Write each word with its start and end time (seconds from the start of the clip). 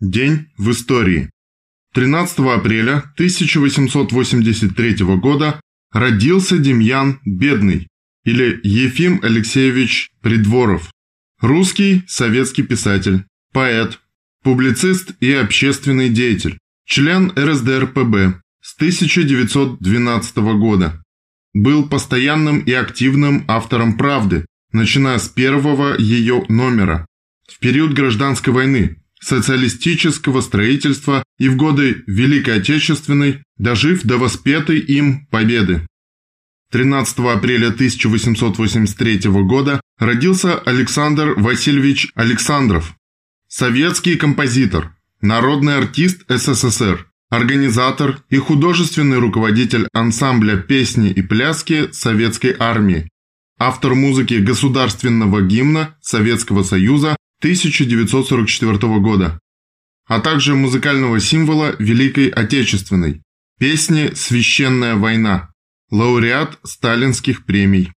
День 0.00 0.48
в 0.58 0.72
истории. 0.72 1.30
13 1.94 2.40
апреля 2.40 2.98
1883 3.14 4.96
года 5.16 5.58
родился 5.90 6.58
Демьян 6.58 7.18
Бедный 7.24 7.88
или 8.26 8.60
Ефим 8.62 9.20
Алексеевич 9.22 10.10
Придворов. 10.20 10.90
Русский 11.40 12.02
советский 12.06 12.62
писатель, 12.62 13.24
поэт, 13.54 13.98
публицист 14.42 15.12
и 15.20 15.32
общественный 15.32 16.10
деятель, 16.10 16.58
член 16.84 17.32
РСДРПБ 17.34 18.42
с 18.60 18.76
1912 18.76 20.36
года. 20.58 21.02
Был 21.54 21.88
постоянным 21.88 22.58
и 22.60 22.72
активным 22.72 23.46
автором 23.48 23.96
«Правды», 23.96 24.44
начиная 24.72 25.16
с 25.18 25.30
первого 25.30 25.96
ее 25.98 26.44
номера. 26.50 27.06
В 27.50 27.58
период 27.60 27.94
гражданской 27.94 28.52
войны 28.52 28.98
социалистического 29.26 30.40
строительства 30.40 31.24
и 31.38 31.48
в 31.48 31.56
годы 31.56 32.04
Великой 32.06 32.58
Отечественной, 32.58 33.42
дожив 33.58 34.02
до 34.04 34.18
воспетой 34.18 34.78
им 34.78 35.26
победы. 35.26 35.86
13 36.70 37.18
апреля 37.18 37.68
1883 37.68 39.18
года 39.42 39.80
родился 39.98 40.58
Александр 40.58 41.34
Васильевич 41.36 42.12
Александров, 42.14 42.94
советский 43.48 44.16
композитор, 44.16 44.94
народный 45.20 45.76
артист 45.76 46.22
СССР, 46.28 47.06
организатор 47.28 48.22
и 48.30 48.36
художественный 48.36 49.18
руководитель 49.18 49.88
ансамбля 49.92 50.56
песни 50.56 51.10
и 51.10 51.22
пляски 51.22 51.90
Советской 51.92 52.54
армии, 52.58 53.08
автор 53.58 53.94
музыки 53.94 54.34
государственного 54.34 55.42
гимна 55.42 55.96
Советского 56.00 56.62
Союза 56.62 57.16
1944 57.40 58.78
года, 59.00 59.38
а 60.06 60.20
также 60.20 60.54
музыкального 60.54 61.20
символа 61.20 61.74
Великой 61.78 62.28
Отечественной, 62.28 63.22
песни 63.58 64.12
«Священная 64.14 64.96
война», 64.96 65.50
лауреат 65.90 66.58
сталинских 66.64 67.44
премий. 67.44 67.92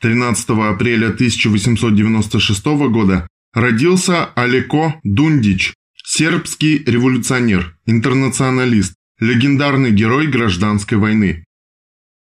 13 0.00 0.50
апреля 0.50 1.08
1896 1.08 2.64
года 2.90 3.26
родился 3.52 4.26
Алеко 4.26 5.00
Дундич, 5.02 5.74
сербский 6.04 6.78
революционер, 6.84 7.76
интернационалист, 7.86 8.94
легендарный 9.18 9.90
герой 9.90 10.26
гражданской 10.26 10.98
войны. 10.98 11.44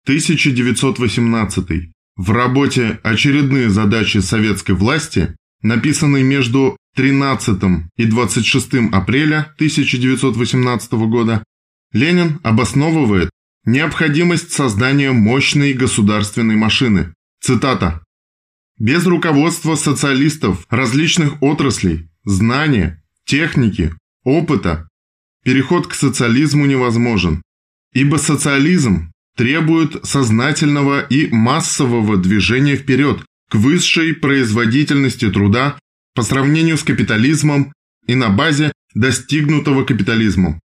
1918. 0.06 1.92
В 2.16 2.32
работе 2.32 3.00
«Очередные 3.04 3.70
задачи 3.70 4.20
советской 4.20 4.72
власти» 4.72 5.36
написанный 5.68 6.24
между 6.24 6.78
13 6.96 7.62
и 7.98 8.06
26 8.06 8.74
апреля 8.92 9.54
1918 9.56 10.92
года, 10.94 11.44
Ленин 11.92 12.40
обосновывает 12.44 13.30
необходимость 13.66 14.52
создания 14.52 15.12
мощной 15.12 15.74
государственной 15.74 16.56
машины. 16.56 17.14
Цитата. 17.42 18.02
«Без 18.80 19.06
руководства 19.06 19.76
социалистов 19.76 20.66
различных 20.70 21.42
отраслей, 21.42 22.10
знания, 22.24 23.04
техники, 23.26 23.94
опыта 24.24 24.88
переход 25.44 25.88
к 25.88 25.94
социализму 25.94 26.66
невозможен, 26.66 27.42
ибо 27.94 28.18
социализм 28.18 29.12
требует 29.36 30.06
сознательного 30.06 31.02
и 31.02 31.28
массового 31.32 32.18
движения 32.18 32.76
вперед 32.76 33.24
к 33.50 33.56
высшей 33.56 34.14
производительности 34.14 35.30
труда 35.32 35.80
по 36.14 36.24
сравнению 36.24 36.78
с 36.78 36.84
капитализмом 36.84 37.74
и 38.08 38.16
на 38.16 38.30
базе 38.30 38.72
достигнутого 38.94 39.86
капитализмом. 39.86 40.60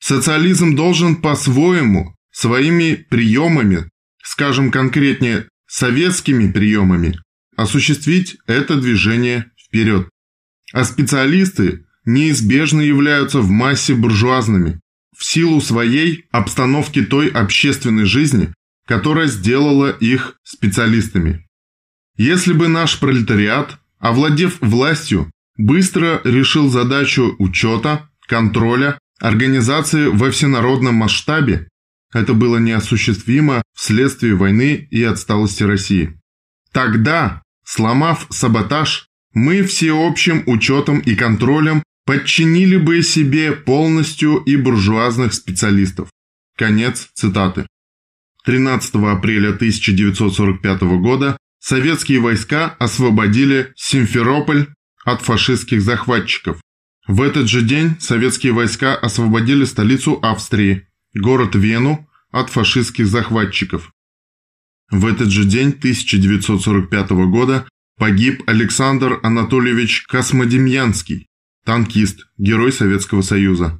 Социализм 0.00 0.74
должен 0.74 1.16
по-своему, 1.16 2.14
своими 2.30 2.94
приемами, 2.94 3.88
скажем 4.22 4.70
конкретнее, 4.70 5.48
советскими 5.66 6.50
приемами, 6.50 7.18
осуществить 7.56 8.36
это 8.46 8.76
движение 8.76 9.50
вперед. 9.58 10.08
А 10.72 10.84
специалисты 10.84 11.86
неизбежно 12.04 12.82
являются 12.82 13.40
в 13.40 13.48
массе 13.50 13.94
буржуазными, 13.94 14.80
в 15.16 15.24
силу 15.24 15.60
своей 15.60 16.26
обстановки 16.30 17.02
той 17.02 17.28
общественной 17.28 18.04
жизни, 18.04 18.52
которая 18.86 19.26
сделала 19.26 19.90
их 19.90 20.38
специалистами. 20.44 21.45
Если 22.16 22.52
бы 22.52 22.68
наш 22.68 22.98
пролетариат, 22.98 23.78
овладев 23.98 24.58
властью, 24.60 25.30
быстро 25.56 26.20
решил 26.24 26.68
задачу 26.68 27.36
учета, 27.38 28.08
контроля, 28.26 28.98
организации 29.20 30.06
во 30.06 30.30
всенародном 30.30 30.94
масштабе, 30.94 31.68
это 32.12 32.32
было 32.32 32.56
неосуществимо 32.56 33.62
вследствие 33.74 34.34
войны 34.34 34.88
и 34.90 35.02
отсталости 35.02 35.62
России. 35.62 36.18
Тогда, 36.72 37.42
сломав 37.64 38.26
саботаж, 38.30 39.06
мы 39.34 39.62
всеобщим 39.62 40.42
учетом 40.46 41.00
и 41.00 41.14
контролем 41.14 41.82
подчинили 42.06 42.76
бы 42.76 43.02
себе 43.02 43.52
полностью 43.52 44.36
и 44.36 44.56
буржуазных 44.56 45.34
специалистов. 45.34 46.08
Конец 46.56 47.10
цитаты. 47.14 47.66
13 48.44 48.94
апреля 48.94 49.50
1945 49.50 50.82
года 51.00 51.36
советские 51.66 52.20
войска 52.20 52.76
освободили 52.78 53.72
Симферополь 53.74 54.68
от 55.04 55.22
фашистских 55.22 55.82
захватчиков. 55.82 56.60
В 57.08 57.20
этот 57.20 57.48
же 57.48 57.60
день 57.60 57.96
советские 57.98 58.52
войска 58.52 58.94
освободили 58.94 59.64
столицу 59.64 60.20
Австрии, 60.22 60.86
город 61.12 61.56
Вену, 61.56 62.08
от 62.30 62.50
фашистских 62.50 63.08
захватчиков. 63.08 63.90
В 64.92 65.06
этот 65.06 65.30
же 65.30 65.44
день 65.44 65.70
1945 65.70 67.10
года 67.28 67.66
погиб 67.98 68.44
Александр 68.46 69.18
Анатольевич 69.24 70.04
Космодемьянский, 70.06 71.26
танкист, 71.64 72.28
герой 72.38 72.70
Советского 72.70 73.22
Союза. 73.22 73.76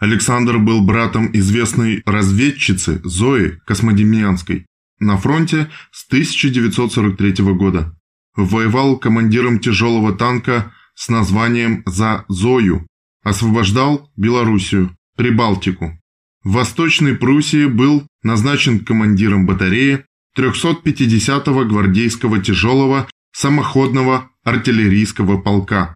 Александр 0.00 0.58
был 0.58 0.84
братом 0.84 1.30
известной 1.32 2.02
разведчицы 2.04 3.00
Зои 3.04 3.60
Космодемьянской 3.64 4.66
на 5.02 5.16
фронте 5.18 5.70
с 5.90 6.06
1943 6.06 7.44
года. 7.54 7.94
Воевал 8.36 8.96
командиром 8.96 9.58
тяжелого 9.58 10.12
танка 10.12 10.72
с 10.94 11.08
названием 11.08 11.82
«За 11.86 12.24
Зою», 12.28 12.86
освобождал 13.22 14.10
Белоруссию, 14.16 14.96
Прибалтику. 15.16 15.98
В 16.44 16.52
Восточной 16.52 17.14
Пруссии 17.14 17.66
был 17.66 18.06
назначен 18.22 18.84
командиром 18.84 19.46
батареи 19.46 20.04
350-го 20.36 21.64
гвардейского 21.64 22.40
тяжелого 22.40 23.08
самоходного 23.32 24.30
артиллерийского 24.44 25.40
полка. 25.40 25.94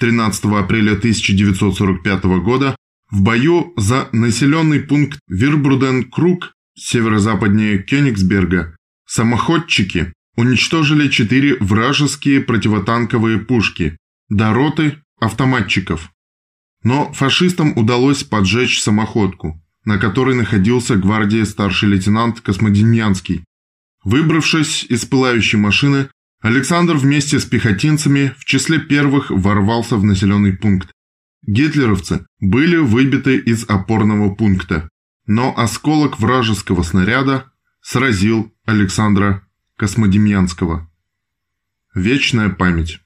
13 0.00 0.44
апреля 0.46 0.92
1945 0.92 2.24
года 2.42 2.76
в 3.10 3.22
бою 3.22 3.72
за 3.76 4.08
населенный 4.12 4.80
пункт 4.80 5.18
Вирбруден-Круг 5.30 6.52
северо-западнее 6.76 7.78
Кёнигсберга, 7.82 8.76
самоходчики 9.06 10.12
уничтожили 10.36 11.08
четыре 11.08 11.56
вражеские 11.58 12.40
противотанковые 12.40 13.38
пушки 13.38 13.96
до 14.28 14.52
роты 14.52 14.98
автоматчиков. 15.18 16.10
Но 16.82 17.12
фашистам 17.12 17.76
удалось 17.76 18.22
поджечь 18.22 18.80
самоходку, 18.80 19.60
на 19.84 19.98
которой 19.98 20.36
находился 20.36 20.96
гвардии 20.96 21.42
старший 21.42 21.88
лейтенант 21.88 22.40
Космодемьянский. 22.40 23.44
Выбравшись 24.04 24.84
из 24.84 25.04
пылающей 25.04 25.58
машины, 25.58 26.08
Александр 26.42 26.96
вместе 26.96 27.40
с 27.40 27.46
пехотинцами 27.46 28.34
в 28.38 28.44
числе 28.44 28.78
первых 28.78 29.30
ворвался 29.30 29.96
в 29.96 30.04
населенный 30.04 30.52
пункт. 30.56 30.90
Гитлеровцы 31.46 32.26
были 32.38 32.76
выбиты 32.76 33.38
из 33.38 33.64
опорного 33.68 34.34
пункта 34.34 34.88
но 35.26 35.56
осколок 35.56 36.18
вражеского 36.18 36.82
снаряда 36.82 37.50
сразил 37.80 38.54
Александра 38.64 39.46
Космодемьянского. 39.76 40.90
Вечная 41.94 42.48
память. 42.50 43.00